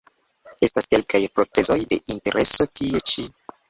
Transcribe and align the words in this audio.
Estas 0.67 0.89
kelkaj 0.95 1.23
procezoj 1.37 1.79
de 1.95 2.03
intereso 2.17 2.71
tie 2.77 3.09
ĉi. 3.15 3.33